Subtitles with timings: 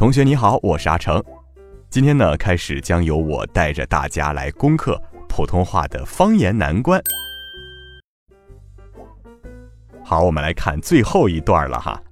[0.00, 1.22] 同学你好，我是阿成。
[1.90, 6.98] 今天呢，开始将由我带着大家来攻克普通话的方言难关。
[10.02, 12.02] 好，我们来看最后一段了哈。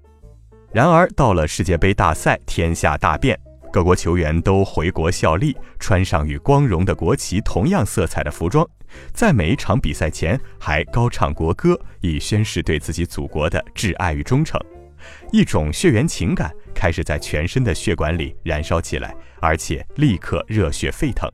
[0.71, 3.41] 然而，到了世界杯大赛，天下大变，
[3.73, 8.69] 各国球员都回国效力，穿上与光荣的国旗同样色彩的服装，
[9.15, 14.61] 在每一场比赛前还高唱国歌，以宣示对自己祖国的挚爱与忠诚。
[15.33, 21.31] 一种血缘情感开始在全身的血管里燃烧起来，而且立刻热血沸腾。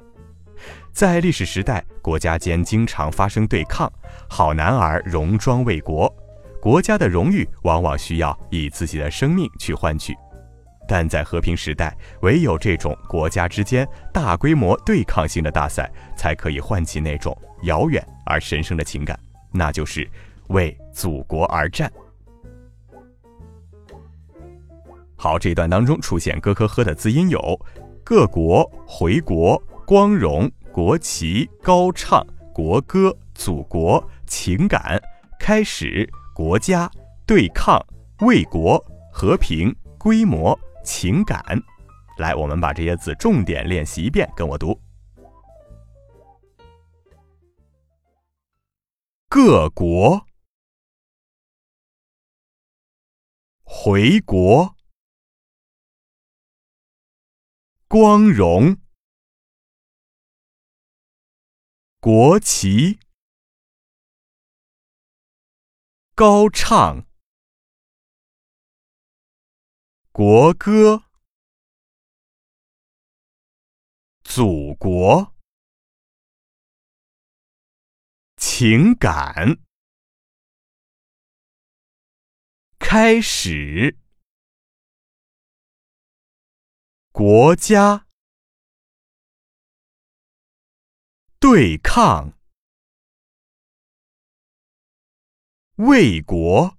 [0.93, 3.93] 在历史时代，国家间经常发生对抗，
[4.29, 6.09] 好男儿戎装为国，
[6.61, 10.15] 国家的荣誉往往需要以自己的生命去换取。
[10.87, 19.19] 但在和平时代，唯有这种国家之间大规模对抗性的大赛，才可以唤起那种遥远而神圣的情感，
[19.51, 20.09] 那就是
[20.49, 21.91] 为祖国而战。
[25.25, 27.59] 好，这一段当中出现咯咯呵的字音有：
[28.05, 32.23] 各国、回国、光荣、国旗、高唱、
[32.53, 35.03] 国歌、祖国、情感、
[35.41, 36.91] 开始、国家、
[37.25, 37.83] 对抗、
[38.19, 38.79] 为国、
[39.11, 41.43] 和平、规模、情感。
[42.19, 44.79] 来，我们把这些字重点练习一遍，跟我读：
[49.31, 50.27] 各国、
[53.63, 54.75] 回国。
[57.97, 58.77] 光荣，
[62.01, 62.99] 国旗，
[66.17, 67.07] 高唱，
[70.11, 71.05] 国歌，
[74.25, 75.33] 祖国，
[78.37, 79.63] 情感，
[82.81, 84.04] 开始。
[87.17, 88.09] 国家。
[91.39, 92.33] 对抗，
[95.77, 96.77] 为国。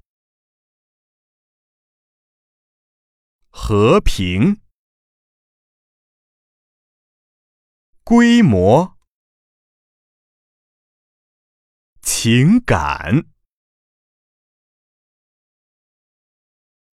[3.49, 4.61] 和平。
[8.03, 8.99] 规模。
[12.01, 13.34] 情感。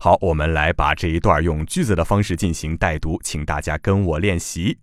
[0.05, 4.81] 好，我们来把这一段用句子的方式进行带读，请大家跟我练习。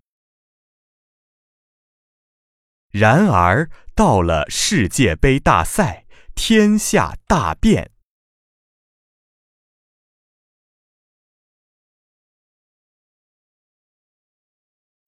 [2.90, 7.92] 然而，到了世界杯大赛，天下大变，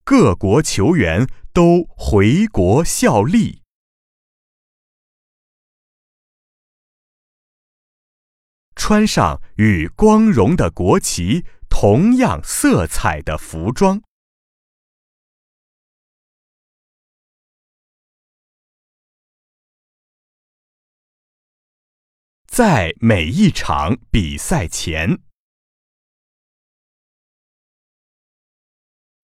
[0.04, 3.61] 各国球员都回国效力。
[8.84, 14.02] 穿上与光荣的国旗同样色彩的服装，
[22.48, 25.20] 在每一场比赛前，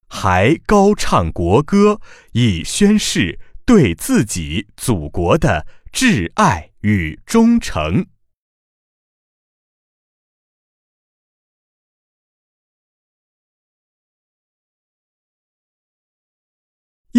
[0.07, 1.99] 还高唱国歌，
[2.33, 8.05] 以宣示对自己祖国的挚爱与忠诚。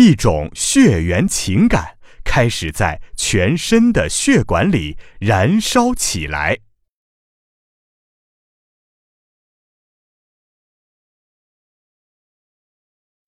[0.00, 6.60] 一种血缘情感开始在全身的血管里燃烧起来，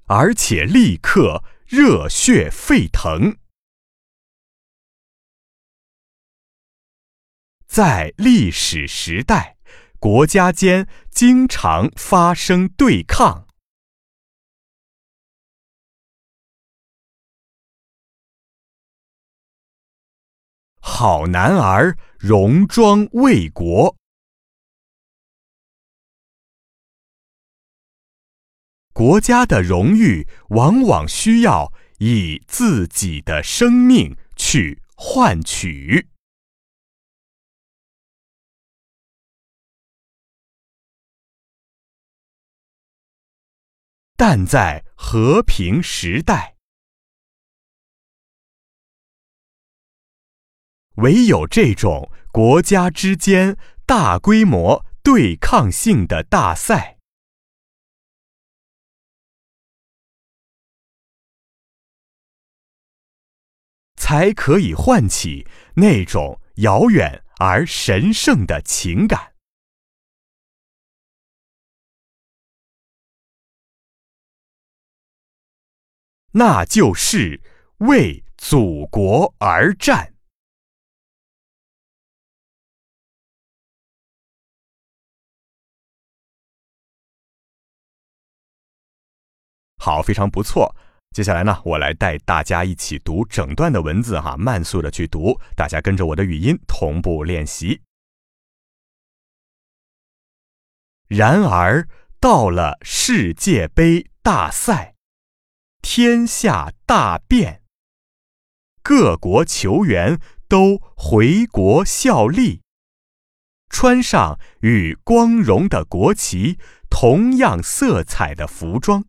[0.04, 3.36] 而且立刻热血沸腾。
[7.66, 9.56] 在历史时代，
[9.98, 13.49] 国家间经常发生对抗。
[21.00, 23.96] 好男儿戎装为国，
[28.92, 36.06] 国家的荣誉往往需要以自己的生命去换取。
[44.18, 46.56] 但在和平时代，
[50.96, 53.56] 唯有这种国家之间
[53.86, 56.98] 大规模对抗性的大赛，
[63.96, 65.46] 才可以唤起
[65.76, 69.34] 那种遥远而神圣的情感。
[76.32, 77.40] 那就是
[77.78, 80.14] 为祖国而战。
[89.80, 90.76] 好，非常不错。
[91.12, 97.80] 接下来呢，我来带大家一起读整段的文字哈，慢速的去读，大家跟着我的语音同步练习。
[101.08, 101.88] 然而，
[102.20, 104.94] 到了世界杯大赛。
[105.82, 107.62] 天下大变，
[108.82, 112.60] 各国球员都回国效力，
[113.70, 116.58] 穿上与光荣的国旗
[116.90, 119.06] 同样色彩的服装，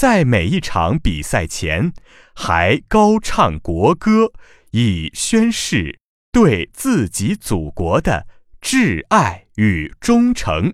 [0.00, 1.92] 在每一场比赛前
[2.34, 4.32] 还高唱国歌，
[4.70, 6.00] 以宣誓
[6.32, 8.26] 对自己祖国的
[8.62, 10.72] 挚爱与忠诚。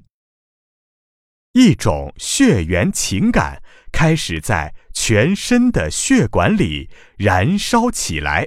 [1.54, 6.88] 一种血缘情感开始在全身的血管里
[7.18, 8.46] 燃烧起来，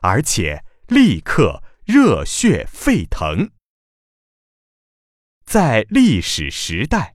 [0.00, 3.50] 而且立刻热血沸腾。
[5.44, 7.13] 在历史时代，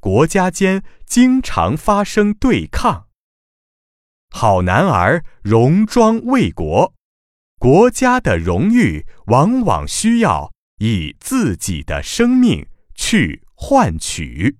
[0.00, 3.06] 国家间经常发生对抗。
[4.30, 6.94] 好男儿戎装为国，
[7.58, 14.58] 国家的荣誉往往需要以自己的生命去换取。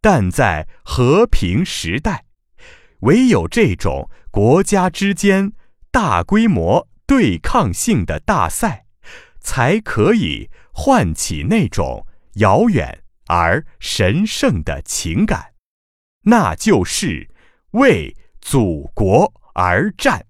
[0.00, 2.24] 但在和平时代，
[3.00, 5.52] 唯有这种国家之间
[5.90, 8.86] 大规模对抗性的大赛，
[9.40, 15.54] 才可以唤起那种遥远而神圣的情感，
[16.22, 17.30] 那就是
[17.72, 20.26] 为祖国而战。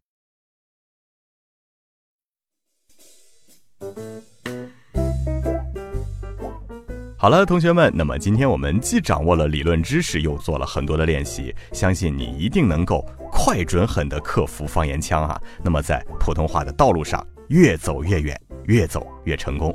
[7.17, 13.03] 好了，同学们，那么今天我们既掌握了理论知识，又做了很多的练习，相信你一定能够
[13.33, 15.41] 快、准、狠地克服方言腔啊。
[15.63, 19.75] 那么在普通话的道路上越走越远，越走越成功。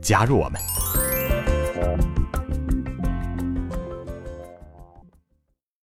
[0.00, 1.09] 加入我们。